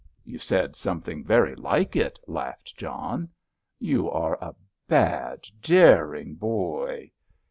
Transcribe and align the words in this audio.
"You 0.25 0.39
said 0.39 0.75
something 0.75 1.23
very 1.23 1.53
like 1.55 1.95
it!" 1.95 2.19
laughed 2.25 2.75
John. 2.75 3.29
"You 3.77 4.09
are 4.09 4.33
a 4.41 4.55
bad, 4.87 5.41
daring 5.61 6.33
boy." 6.33 7.11